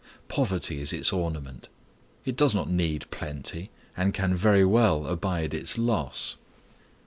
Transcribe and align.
Poverty 0.29 0.81
is 0.81 0.93
its 0.93 1.13
ornament. 1.13 1.69
It 2.25 2.35
does 2.35 2.55
not 2.55 2.67
need 2.67 3.05
plenty, 3.11 3.69
and 3.95 4.15
can 4.15 4.33
very 4.33 4.65
well 4.65 5.05
abide 5.05 5.53
its 5.53 5.77
loss. 5.77 6.37